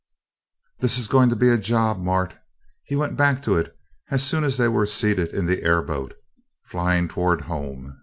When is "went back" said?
2.95-3.43